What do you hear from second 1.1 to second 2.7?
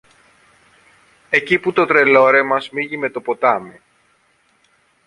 εκεί που το Τρελόρεμα